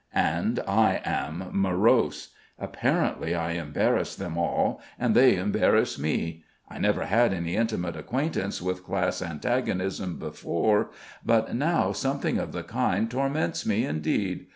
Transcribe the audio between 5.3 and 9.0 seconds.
embarrass me. I never had any intimate acquaintance with